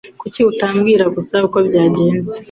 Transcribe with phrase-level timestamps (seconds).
[0.21, 2.35] Kuki utabwira gusa uko byagenze?